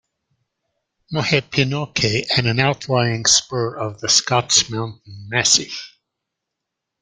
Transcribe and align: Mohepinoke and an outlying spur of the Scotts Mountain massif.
Mohepinoke 1.13 2.25
and 2.35 2.47
an 2.47 2.59
outlying 2.59 3.27
spur 3.27 3.75
of 3.75 3.99
the 4.01 4.09
Scotts 4.09 4.67
Mountain 4.67 5.27
massif. 5.29 5.93